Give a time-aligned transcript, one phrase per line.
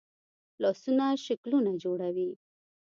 [0.61, 2.29] لاسونه شکلونه جوړوي